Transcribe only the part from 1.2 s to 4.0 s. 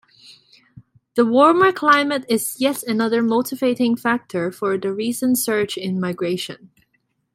warmer climate is yet another motivating